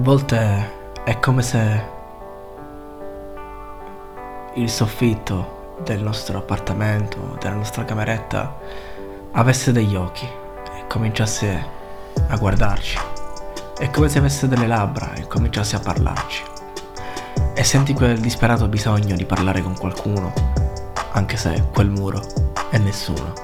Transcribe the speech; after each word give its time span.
volte 0.00 0.78
è 1.04 1.18
come 1.20 1.42
se 1.42 1.84
il 4.54 4.70
soffitto 4.70 5.76
del 5.84 6.02
nostro 6.02 6.38
appartamento, 6.38 7.36
della 7.38 7.56
nostra 7.56 7.84
cameretta, 7.84 8.56
avesse 9.32 9.72
degli 9.72 9.94
occhi 9.94 10.24
e 10.24 10.86
cominciasse 10.88 11.64
a 12.28 12.36
guardarci. 12.36 12.98
È 13.76 13.90
come 13.90 14.08
se 14.08 14.18
avesse 14.18 14.48
delle 14.48 14.66
labbra 14.66 15.12
e 15.12 15.26
cominciasse 15.26 15.76
a 15.76 15.80
parlarci. 15.80 16.44
E 17.54 17.62
senti 17.62 17.92
quel 17.92 18.18
disperato 18.20 18.68
bisogno 18.68 19.16
di 19.16 19.26
parlare 19.26 19.62
con 19.62 19.76
qualcuno, 19.76 20.32
anche 21.12 21.36
se 21.36 21.66
quel 21.72 21.90
muro 21.90 22.22
è 22.70 22.78
nessuno. 22.78 23.34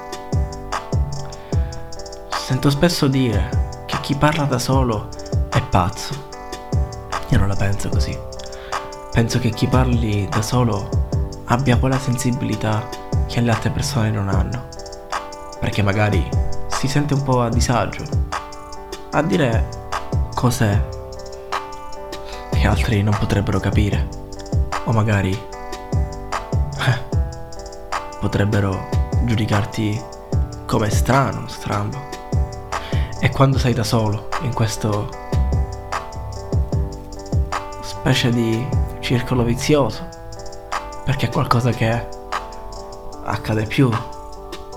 Sento 2.31 2.71
spesso 2.71 3.09
dire 3.09 3.85
che 3.85 4.01
chi 4.01 4.15
parla 4.15 4.45
da 4.45 4.59
solo 4.59 5.09
è 5.51 5.61
pazzo 5.61 6.26
io 7.29 7.39
non 7.39 7.49
la 7.49 7.57
penso 7.57 7.89
così. 7.89 8.17
Penso 9.13 9.39
che 9.39 9.51
chi 9.51 9.67
parli 9.67 10.29
da 10.29 10.43
solo 10.43 10.89
abbia 11.47 11.79
quella 11.79 11.99
sensibilità 11.99 12.89
che 13.27 13.41
le 13.41 13.51
altre 13.51 13.71
persone 13.71 14.11
non 14.11 14.29
hanno. 14.29 14.69
Perché 15.59 15.83
magari 15.83 16.29
si 16.69 16.87
sente 16.87 17.15
un 17.15 17.23
po' 17.23 17.43
a 17.43 17.49
disagio 17.49 18.05
a 19.11 19.23
dire 19.23 19.67
cose 20.35 20.89
che 22.53 22.67
altri 22.67 23.03
non 23.03 23.17
potrebbero 23.19 23.59
capire. 23.59 24.09
O 24.85 24.93
magari 24.93 25.33
eh, 25.33 27.03
potrebbero 28.21 28.89
giudicarti 29.25 30.01
come 30.67 30.91
strano, 30.91 31.49
strambo. 31.49 31.99
E 33.19 33.31
quando 33.31 33.59
sei 33.59 33.73
da 33.73 33.85
solo 33.85 34.29
in 34.43 34.53
questo 34.53 35.09
specie 38.07 38.31
di 38.31 38.65
circolo 39.01 39.43
vizioso, 39.43 40.07
perché 41.05 41.27
è 41.27 41.29
qualcosa 41.29 41.73
che 41.73 42.07
accade 43.25 43.65
più 43.65 43.91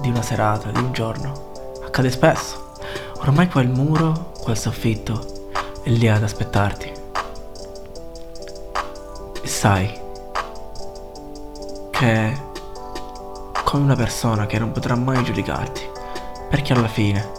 di 0.01 0.09
una 0.09 0.23
serata, 0.23 0.71
di 0.71 0.79
un 0.79 0.91
giorno, 0.91 1.51
accade 1.85 2.09
spesso. 2.09 2.73
Ormai 3.19 3.47
quel 3.47 3.69
muro, 3.69 4.31
quel 4.41 4.57
soffitto 4.57 5.51
è 5.83 5.89
lì 5.89 6.07
ad 6.07 6.23
aspettarti. 6.23 6.91
E 9.43 9.47
sai 9.47 9.95
che 11.91 12.37
come 13.63 13.83
una 13.83 13.95
persona 13.95 14.47
che 14.47 14.57
non 14.57 14.71
potrà 14.71 14.95
mai 14.95 15.23
giudicarti, 15.23 15.87
perché 16.49 16.73
alla 16.73 16.87
fine 16.87 17.29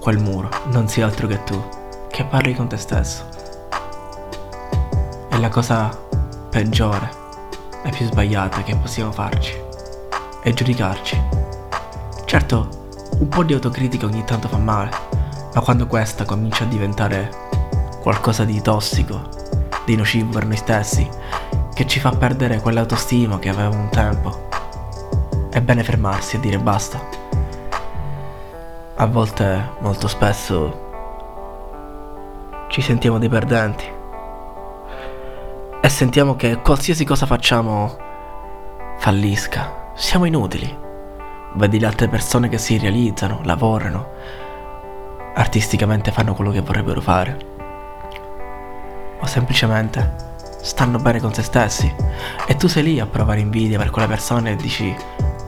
quel 0.00 0.18
muro 0.18 0.48
non 0.72 0.88
sia 0.88 1.06
altro 1.06 1.28
che 1.28 1.44
tu, 1.44 1.62
che 2.10 2.24
parli 2.24 2.52
con 2.52 2.66
te 2.66 2.78
stesso 2.78 3.35
è 5.36 5.38
la 5.38 5.48
cosa 5.50 5.94
peggiore 6.48 7.10
e 7.82 7.90
più 7.90 8.06
sbagliata 8.06 8.62
che 8.62 8.74
possiamo 8.74 9.12
farci. 9.12 9.54
È 10.42 10.50
giudicarci. 10.50 11.22
Certo, 12.24 12.88
un 13.18 13.28
po' 13.28 13.42
di 13.42 13.52
autocritica 13.52 14.06
ogni 14.06 14.24
tanto 14.24 14.48
fa 14.48 14.56
male, 14.56 14.90
ma 15.52 15.60
quando 15.60 15.86
questa 15.86 16.24
comincia 16.24 16.64
a 16.64 16.68
diventare 16.68 17.30
qualcosa 18.00 18.44
di 18.44 18.62
tossico, 18.62 19.28
di 19.84 19.94
nocivo 19.94 20.30
per 20.30 20.46
noi 20.46 20.56
stessi, 20.56 21.06
che 21.74 21.86
ci 21.86 22.00
fa 22.00 22.12
perdere 22.12 22.62
quell'autostima 22.62 23.38
che 23.38 23.50
avevamo 23.50 23.78
un 23.78 23.90
tempo, 23.90 24.48
è 25.50 25.60
bene 25.60 25.84
fermarsi 25.84 26.36
e 26.36 26.40
dire 26.40 26.58
basta. 26.58 26.98
A 28.94 29.06
volte, 29.06 29.72
molto 29.80 30.08
spesso, 30.08 30.84
ci 32.68 32.80
sentiamo 32.80 33.18
dei 33.18 33.28
perdenti 33.28 33.95
e 35.86 35.88
sentiamo 35.88 36.34
che 36.34 36.62
qualsiasi 36.62 37.04
cosa 37.04 37.26
facciamo 37.26 37.96
fallisca. 38.98 39.92
Siamo 39.94 40.24
inutili. 40.24 40.76
Vedi 41.54 41.78
le 41.78 41.86
altre 41.86 42.08
persone 42.08 42.48
che 42.48 42.58
si 42.58 42.76
realizzano, 42.76 43.38
lavorano, 43.44 44.08
artisticamente 45.36 46.10
fanno 46.10 46.34
quello 46.34 46.50
che 46.50 46.60
vorrebbero 46.60 47.00
fare. 47.00 47.38
O 49.20 49.26
semplicemente 49.26 50.16
stanno 50.60 50.98
bene 50.98 51.20
con 51.20 51.32
se 51.32 51.44
stessi. 51.44 51.94
E 52.48 52.56
tu 52.56 52.66
sei 52.66 52.82
lì 52.82 52.98
a 52.98 53.06
provare 53.06 53.38
invidia 53.38 53.78
per 53.78 53.90
quelle 53.90 54.08
persone 54.08 54.50
e 54.50 54.56
dici, 54.56 54.92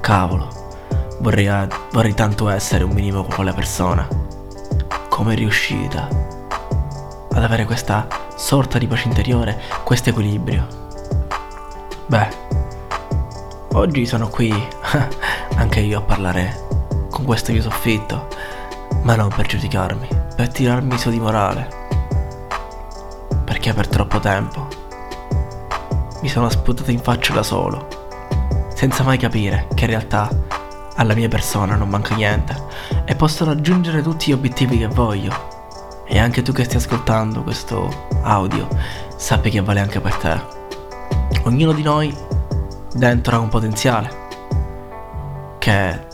cavolo, 0.01 0.77
vorrei, 1.19 1.67
vorrei 1.91 2.15
tanto 2.15 2.49
essere 2.49 2.85
un 2.85 2.93
minimo 2.93 3.25
con 3.25 3.35
quella 3.35 3.53
persona. 3.53 4.07
Come 5.09 5.35
riuscita 5.35 6.09
ad 7.33 7.43
avere 7.43 7.65
questa 7.65 8.28
sorta 8.39 8.79
di 8.79 8.87
pace 8.87 9.09
interiore, 9.09 9.61
questo 9.83 10.11
equilibrio. 10.11 10.65
Beh, 12.07 12.29
oggi 13.73 14.07
sono 14.07 14.29
qui 14.29 14.55
anche 15.57 15.81
io 15.81 15.99
a 15.99 16.03
parlare 16.03 16.67
con 17.11 17.25
questo 17.25 17.51
mio 17.51 17.63
soffitto, 17.63 18.29
ma 19.03 19.17
non 19.17 19.29
per 19.35 19.47
giudicarmi, 19.47 20.09
per 20.37 20.49
tirarmi 20.51 20.97
su 20.97 21.11
di 21.11 21.19
morale. 21.19 21.69
Perché 23.45 23.73
per 23.75 23.89
troppo 23.89 24.21
tempo 24.21 24.69
mi 26.23 26.29
sono 26.29 26.49
sputato 26.49 26.93
in 26.93 27.01
faccia 27.01 27.35
da 27.35 27.43
solo, 27.43 27.89
senza 28.73 29.03
mai 29.03 29.19
capire 29.19 29.67
che 29.75 29.85
in 29.85 29.91
realtà 29.91 30.31
alla 30.95 31.15
mia 31.15 31.29
persona 31.29 31.75
non 31.75 31.89
manca 31.89 32.15
niente 32.15 32.55
e 33.05 33.17
posso 33.17 33.45
raggiungere 33.45 34.01
tutti 34.01 34.31
gli 34.31 34.35
obiettivi 34.35 34.79
che 34.79 34.87
voglio 34.87 35.58
e 36.09 36.19
anche 36.19 36.43
tu 36.43 36.53
che 36.53 36.65
stai 36.65 36.79
ascoltando 36.79 37.43
questo 37.43 38.07
audio, 38.23 38.67
sappi 39.17 39.51
che 39.51 39.61
vale 39.61 39.81
anche 39.81 40.01
per 40.01 40.15
te. 40.15 40.41
Ognuno 41.45 41.73
di 41.73 41.83
noi 41.83 42.17
dentro 42.95 43.37
ha 43.37 43.39
un 43.39 43.49
potenziale 43.49 44.27
che 45.59 46.07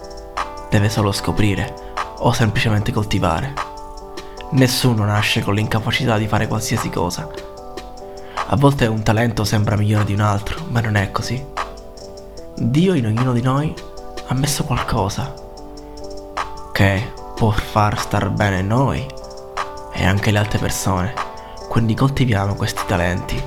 deve 0.69 0.89
solo 0.89 1.13
scoprire 1.13 1.93
o 2.19 2.33
semplicemente 2.33 2.91
coltivare. 2.91 3.53
Nessuno 4.51 5.05
nasce 5.05 5.43
con 5.43 5.55
l'incapacità 5.55 6.19
di 6.19 6.27
fare 6.27 6.49
qualsiasi 6.49 6.91
cosa. 6.91 7.29
A 8.47 8.57
volte 8.57 8.87
un 8.87 9.03
talento 9.03 9.45
sembra 9.45 9.77
migliore 9.77 10.05
di 10.05 10.13
un 10.13 10.21
altro, 10.21 10.65
ma 10.69 10.81
non 10.81 10.97
è 10.97 11.11
così. 11.13 11.43
Dio 12.57 12.95
in 12.95 13.07
ognuno 13.07 13.33
di 13.33 13.43
noi 13.43 13.75
ha 14.27 14.35
messo 14.35 14.65
qualcosa 14.65 15.35
che 16.73 17.13
può 17.35 17.51
far 17.51 17.99
star 17.99 18.31
bene 18.31 18.63
noi 18.63 19.07
e 19.95 20.05
anche 20.05 20.31
le 20.31 20.39
altre 20.39 20.59
persone. 20.59 21.15
Quindi 21.69 21.95
coltiviamo 21.95 22.55
questi 22.55 22.83
talenti, 22.87 23.43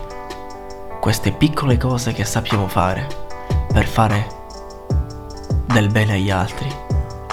queste 1.00 1.32
piccole 1.32 1.78
cose 1.78 2.14
che 2.14 2.26
sappiamo 2.26 2.68
fare 2.68 3.08
per 3.72 3.86
fare 3.86 4.28
del 5.66 5.90
bene 5.90 6.14
agli 6.14 6.32
altri 6.32 6.68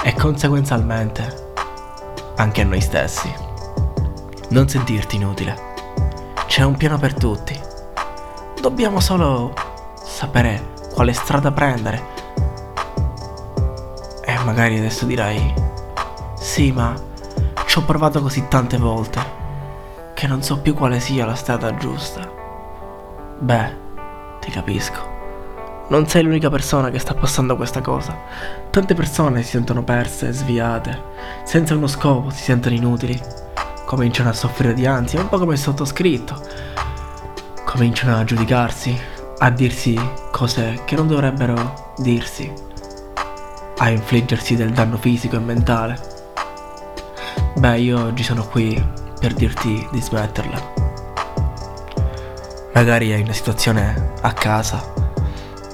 e 0.03 0.15
conseguenzialmente 0.15 1.53
anche 2.37 2.61
a 2.61 2.65
noi 2.65 2.81
stessi. 2.81 3.33
Non 4.51 4.69
sentirti 4.69 5.17
inutile. 5.17 5.73
C'è 6.47 6.63
un 6.63 6.77
piano 6.77 6.99
per 6.99 7.15
tutti. 7.15 7.59
Dobbiamo 8.61 9.01
solo 9.01 9.53
sapere 10.05 10.73
quale 10.93 11.13
strada 11.13 11.51
prendere. 11.51 12.13
E 14.25 14.39
magari 14.45 14.79
adesso 14.79 15.05
dirai, 15.07 15.53
sì, 16.39 16.71
ma 16.73 16.95
ci 17.75 17.81
ho 17.81 17.83
provato 17.83 18.23
così 18.23 18.47
tante 18.47 18.77
volte 18.77 19.21
che 20.15 20.29
non 20.29 20.45
so 20.45 20.61
più 20.61 20.75
quale 20.75 21.01
sia 21.01 21.27
la 21.27 21.35
strada 21.35 21.75
giusta. 21.75 22.21
Beh, 23.41 23.77
ti 24.39 24.49
capisco. 24.53 25.01
Non 25.89 26.07
sei 26.07 26.23
l'unica 26.23 26.51
persona 26.51 26.91
che 26.91 27.01
sta 27.01 27.15
passando 27.15 27.57
questa 27.57 27.81
cosa. 27.81 28.17
Tante 28.71 28.95
persone 28.95 29.43
si 29.43 29.49
sentono 29.49 29.83
perse, 29.83 30.31
sviate, 30.31 31.03
senza 31.43 31.75
uno 31.75 31.89
scopo, 31.89 32.31
si 32.31 32.45
sentono 32.45 32.77
inutili. 32.77 33.21
Cominciano 33.85 34.29
a 34.29 34.35
soffrire 34.35 34.73
di 34.73 34.87
ansia, 34.87 35.21
un 35.21 35.29
po' 35.29 35.39
come 35.39 35.55
il 35.55 35.59
sottoscritto. 35.59 36.41
Cominciano 37.65 38.17
a 38.17 38.23
giudicarsi, 38.23 38.97
a 39.39 39.51
dirsi 39.51 39.99
cose 40.31 40.83
che 40.85 40.95
non 40.95 41.09
dovrebbero 41.09 41.95
dirsi, 41.97 42.53
a 43.79 43.91
infliggersi 43.91 44.55
del 44.55 44.71
danno 44.71 44.97
fisico 44.97 45.35
e 45.35 45.41
mentale. 45.41 46.14
Beh, 47.65 47.79
io 47.79 47.99
oggi 47.99 48.23
sono 48.23 48.45
qui 48.45 48.79
per 49.19 49.33
dirti 49.33 49.89
di 49.91 49.99
smetterla. 49.99 50.73
Magari 52.75 53.11
hai 53.11 53.23
una 53.23 53.33
situazione 53.33 54.13
a 54.21 54.35
casa 54.35 54.93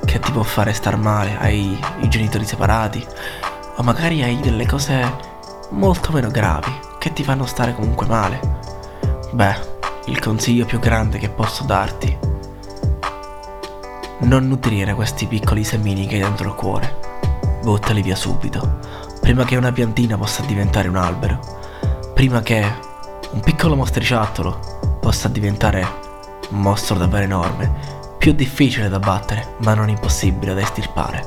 che 0.05 0.21
ti 0.21 0.31
può 0.31 0.45
fare 0.45 0.73
star 0.73 0.97
male, 0.97 1.37
hai 1.41 1.77
i 1.99 2.09
genitori 2.09 2.45
separati, 2.45 3.05
o 3.75 3.83
magari 3.83 4.23
hai 4.23 4.39
delle 4.39 4.67
cose 4.67 5.03
molto 5.71 6.13
meno 6.13 6.31
gravi 6.31 6.71
che 7.01 7.13
ti 7.13 7.25
fanno 7.25 7.45
stare 7.45 7.75
comunque 7.75 8.07
male. 8.07 8.41
Beh, 9.33 9.57
il 10.05 10.21
consiglio 10.21 10.67
più 10.67 10.79
grande 10.79 11.19
che 11.19 11.29
posso 11.29 11.65
darti 11.65 12.17
non 14.19 14.47
nutrire 14.47 14.95
questi 14.95 15.27
piccoli 15.27 15.65
semini 15.65 16.07
che 16.07 16.15
hai 16.15 16.23
dentro 16.23 16.51
il 16.51 16.55
cuore. 16.55 16.95
Buttali 17.65 18.01
via 18.01 18.15
subito, 18.15 18.79
prima 19.21 19.45
che 19.45 19.57
una 19.57 19.73
piantina 19.73 20.17
possa 20.17 20.43
diventare 20.43 20.87
un 20.87 20.95
albero 20.95 21.59
prima 22.21 22.43
che 22.43 22.63
un 23.31 23.41
piccolo 23.41 23.75
mostriciattolo 23.77 24.99
possa 25.01 25.27
diventare 25.29 25.81
un 26.51 26.61
mostro 26.61 26.99
davvero 26.99 27.25
enorme, 27.25 27.73
più 28.19 28.33
difficile 28.33 28.91
da 28.91 28.99
battere, 28.99 29.55
ma 29.61 29.73
non 29.73 29.89
impossibile 29.89 30.53
da 30.53 30.61
estirpare. 30.61 31.27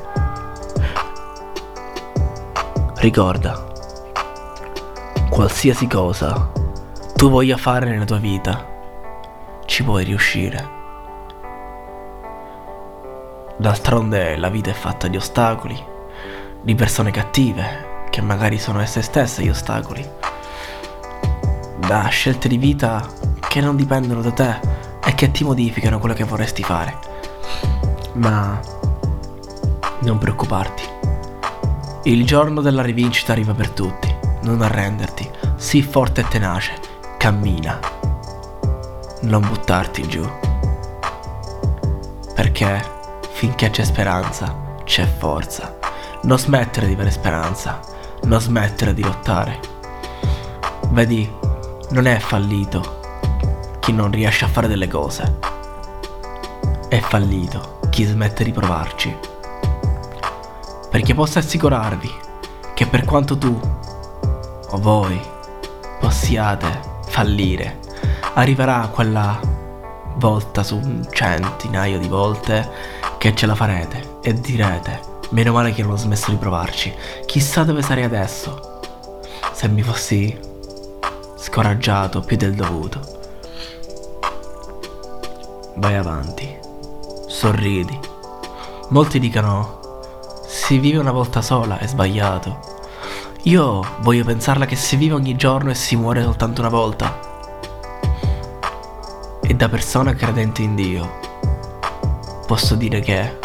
Ricorda, 2.97 3.73
qualsiasi 5.31 5.87
cosa 5.87 6.51
tu 7.15 7.27
voglia 7.27 7.57
fare 7.57 7.89
nella 7.89 8.05
tua 8.05 8.19
vita, 8.19 8.63
ci 9.65 9.83
puoi 9.83 10.03
riuscire. 10.03 10.69
D'altronde 13.57 14.37
la 14.37 14.49
vita 14.49 14.69
è 14.69 14.75
fatta 14.75 15.07
di 15.07 15.17
ostacoli, 15.17 15.83
di 16.61 16.75
persone 16.75 17.09
cattive, 17.09 18.05
che 18.11 18.21
magari 18.21 18.59
sono 18.59 18.79
esse 18.79 19.01
stesse 19.01 19.41
gli 19.41 19.49
ostacoli, 19.49 20.21
da 21.87 22.07
scelte 22.07 22.47
di 22.47 22.57
vita 22.57 23.05
che 23.47 23.61
non 23.61 23.75
dipendono 23.75 24.21
da 24.21 24.31
te 24.31 24.59
e 25.03 25.13
che 25.15 25.31
ti 25.31 25.43
modificano 25.43 25.99
quello 25.99 26.15
che 26.15 26.23
vorresti 26.23 26.63
fare. 26.63 26.97
Ma 28.13 28.59
non 30.01 30.17
preoccuparti. 30.17 30.83
Il 32.03 32.25
giorno 32.25 32.61
della 32.61 32.81
rivincita 32.81 33.31
arriva 33.31 33.53
per 33.53 33.69
tutti. 33.69 34.13
Non 34.43 34.61
arrenderti, 34.61 35.29
sii 35.55 35.81
forte 35.81 36.21
e 36.21 36.27
tenace, 36.27 36.73
cammina. 37.17 37.79
Non 39.21 39.41
buttarti 39.41 40.07
giù. 40.07 40.27
Perché 42.35 42.83
finché 43.31 43.69
c'è 43.69 43.83
speranza, 43.83 44.75
c'è 44.83 45.05
forza. 45.05 45.77
Non 46.23 46.39
smettere 46.39 46.87
di 46.87 46.93
avere 46.93 47.11
speranza, 47.11 47.79
non 48.23 48.41
smettere 48.41 48.93
di 48.93 49.03
lottare. 49.03 49.59
Vedi, 50.89 51.41
non 51.93 52.07
è 52.07 52.17
fallito 52.17 53.01
chi 53.79 53.91
non 53.91 54.09
riesce 54.09 54.45
a 54.45 54.47
fare 54.47 54.67
delle 54.67 54.87
cose. 54.87 55.37
È 56.89 56.99
fallito 56.99 57.81
chi 57.91 58.03
smette 58.03 58.43
di 58.43 58.51
provarci. 58.51 59.15
Perché 60.89 61.13
posso 61.13 61.37
assicurarvi 61.37 62.11
che 62.73 62.87
per 62.87 63.05
quanto 63.05 63.37
tu 63.37 63.59
o 64.69 64.77
voi 64.79 65.21
possiate 65.99 66.79
fallire, 67.05 67.79
arriverà 68.33 68.89
quella 68.91 69.39
volta 70.15 70.63
su 70.63 70.77
un 70.77 71.07
centinaio 71.11 71.99
di 71.99 72.07
volte 72.07 72.71
che 73.19 73.35
ce 73.35 73.45
la 73.45 73.53
farete 73.53 74.17
e 74.23 74.33
direte, 74.33 74.99
meno 75.29 75.51
male 75.51 75.71
che 75.73 75.83
non 75.83 75.91
ho 75.91 75.97
smesso 75.97 76.31
di 76.31 76.37
provarci, 76.37 76.91
chissà 77.27 77.63
dove 77.63 77.83
sarei 77.83 78.03
adesso 78.03 78.79
se 79.51 79.67
mi 79.67 79.83
fossi 79.83 80.51
scoraggiato 81.53 82.21
più 82.21 82.35
del 82.35 82.55
dovuto. 82.55 82.99
Vai 85.75 85.95
avanti, 85.95 86.57
sorridi. 87.27 87.99
Molti 88.89 89.19
dicono, 89.19 89.79
si 90.47 90.79
vive 90.79 90.97
una 90.97 91.11
volta 91.11 91.43
sola, 91.43 91.77
è 91.77 91.85
sbagliato. 91.85 92.57
Io 93.43 93.85
voglio 93.99 94.23
pensarla 94.23 94.65
che 94.65 94.75
si 94.75 94.95
vive 94.95 95.13
ogni 95.13 95.35
giorno 95.35 95.69
e 95.69 95.75
si 95.75 95.95
muore 95.95 96.23
soltanto 96.23 96.61
una 96.61 96.71
volta. 96.71 97.19
E 99.39 99.53
da 99.53 99.69
persona 99.69 100.15
credente 100.15 100.63
in 100.63 100.73
Dio, 100.73 101.19
posso 102.47 102.73
dire 102.73 102.99
che 102.99 103.37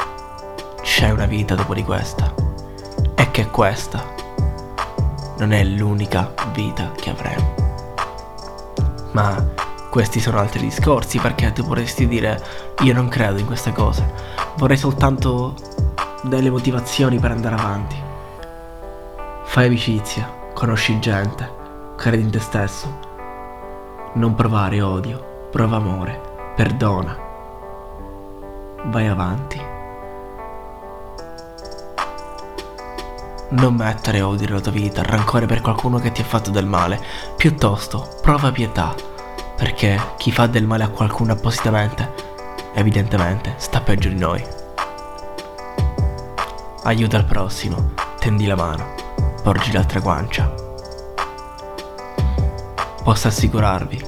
c'è 0.80 1.10
una 1.10 1.26
vita 1.26 1.54
dopo 1.54 1.74
di 1.74 1.84
questa 1.84 2.32
e 3.14 3.30
che 3.30 3.48
questa 3.48 4.02
non 5.36 5.52
è 5.52 5.62
l'unica 5.62 6.32
vita 6.54 6.90
che 6.92 7.10
avremo. 7.10 7.57
Ma 9.18 9.44
questi 9.90 10.20
sono 10.20 10.38
altri 10.38 10.60
discorsi 10.60 11.18
perché 11.18 11.52
tu 11.52 11.64
vorresti 11.64 12.06
dire 12.06 12.40
io 12.82 12.94
non 12.94 13.08
credo 13.08 13.40
in 13.40 13.46
queste 13.46 13.72
cose, 13.72 14.08
vorrei 14.58 14.76
soltanto 14.76 15.56
delle 16.22 16.50
motivazioni 16.50 17.18
per 17.18 17.32
andare 17.32 17.56
avanti. 17.56 17.96
Fai 19.42 19.66
amicizia, 19.66 20.32
conosci 20.54 21.00
gente, 21.00 21.50
credi 21.96 22.22
in 22.22 22.30
te 22.30 22.38
stesso. 22.38 22.96
Non 24.12 24.36
provare 24.36 24.80
odio, 24.82 25.48
prova 25.50 25.78
amore, 25.78 26.20
perdona 26.54 27.26
vai 28.84 29.08
avanti. 29.08 29.60
Non 33.50 33.74
mettere 33.74 34.20
odio 34.20 34.46
nella 34.46 34.60
tua 34.60 34.72
vita, 34.72 35.02
rancore 35.02 35.46
per 35.46 35.60
qualcuno 35.60 35.98
che 35.98 36.12
ti 36.12 36.20
ha 36.20 36.24
fatto 36.24 36.50
del 36.50 36.66
male, 36.66 37.02
piuttosto 37.34 38.06
prova 38.20 38.52
pietà, 38.52 38.94
perché 39.58 40.00
chi 40.16 40.30
fa 40.30 40.46
del 40.46 40.66
male 40.66 40.84
a 40.84 40.88
qualcuno 40.88 41.32
appositamente, 41.32 42.14
evidentemente, 42.74 43.54
sta 43.56 43.80
peggio 43.80 44.08
di 44.08 44.14
noi. 44.14 44.42
Aiuta 46.84 47.16
il 47.16 47.24
prossimo, 47.24 47.90
tendi 48.20 48.46
la 48.46 48.54
mano, 48.54 48.94
porgi 49.42 49.72
l'altra 49.72 49.98
guancia. 49.98 50.54
Posso 53.02 53.26
assicurarvi 53.26 54.06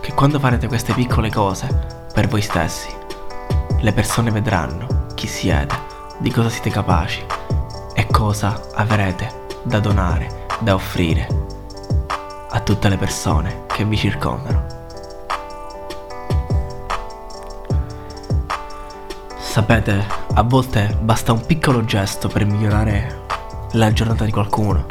che 0.00 0.12
quando 0.14 0.40
farete 0.40 0.66
queste 0.66 0.94
piccole 0.94 1.30
cose 1.30 2.08
per 2.12 2.26
voi 2.26 2.42
stessi, 2.42 2.92
le 3.78 3.92
persone 3.92 4.32
vedranno 4.32 5.06
chi 5.14 5.28
siete, 5.28 5.76
di 6.18 6.32
cosa 6.32 6.48
siete 6.48 6.70
capaci 6.70 7.24
e 7.94 8.06
cosa 8.10 8.60
avrete 8.74 9.46
da 9.62 9.78
donare, 9.78 10.46
da 10.58 10.74
offrire 10.74 11.28
a 12.50 12.58
tutte 12.60 12.88
le 12.88 12.96
persone 12.96 13.68
che 13.80 13.86
vi 13.86 13.96
circondano. 13.96 14.66
Sapete, 19.38 20.06
a 20.34 20.42
volte 20.42 20.98
basta 21.00 21.32
un 21.32 21.46
piccolo 21.46 21.82
gesto 21.86 22.28
per 22.28 22.44
migliorare 22.44 23.22
la 23.72 23.90
giornata 23.90 24.26
di 24.26 24.30
qualcuno, 24.30 24.84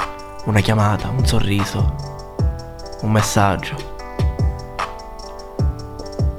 una 0.45 0.59
chiamata, 0.61 1.09
un 1.09 1.23
sorriso, 1.23 1.95
un 3.01 3.11
messaggio, 3.11 3.75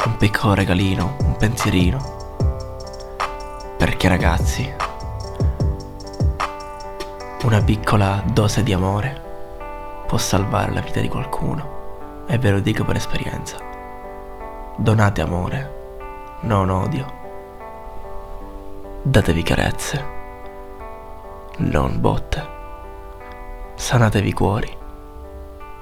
un 0.06 0.16
piccolo 0.18 0.54
regalino, 0.54 1.16
un 1.20 1.36
pensierino. 1.36 2.18
Perché 3.78 4.08
ragazzi, 4.08 4.74
una 7.44 7.62
piccola 7.62 8.24
dose 8.32 8.64
di 8.64 8.72
amore 8.72 9.28
può 10.08 10.18
salvare 10.18 10.72
la 10.72 10.80
vita 10.80 10.98
di 10.98 11.08
qualcuno. 11.08 11.79
E 12.32 12.38
ve 12.38 12.52
lo 12.52 12.60
dico 12.60 12.84
per 12.84 12.94
esperienza. 12.94 13.56
Donate 14.76 15.20
amore, 15.20 16.38
non 16.42 16.70
odio. 16.70 17.04
Datevi 19.02 19.42
carezze, 19.42 20.04
non 21.56 22.00
botte. 22.00 22.48
Sanatevi 23.74 24.28
i 24.28 24.32
cuori 24.32 24.76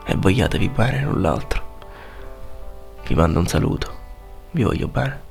e 0.07 0.17
vogliatevi 0.17 0.71
bene 0.71 1.03
l'un 1.03 1.21
l'altro. 1.21 1.63
Vi 3.07 3.15
mando 3.15 3.41
un 3.41 3.47
saluto, 3.47 3.93
vi 4.53 4.63
voglio 4.63 4.89
bene. 4.89 5.28